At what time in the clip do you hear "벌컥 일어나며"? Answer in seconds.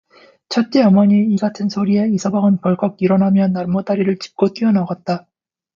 2.61-3.49